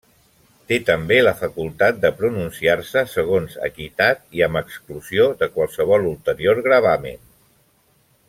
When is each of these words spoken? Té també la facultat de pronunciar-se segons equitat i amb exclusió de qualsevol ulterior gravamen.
Té 0.69 0.77
també 0.85 1.17
la 1.25 1.33
facultat 1.41 1.99
de 2.05 2.11
pronunciar-se 2.21 3.03
segons 3.11 3.59
equitat 3.69 4.25
i 4.39 4.43
amb 4.47 4.61
exclusió 4.63 5.27
de 5.43 5.51
qualsevol 5.59 6.09
ulterior 6.15 6.63
gravamen. 6.71 7.23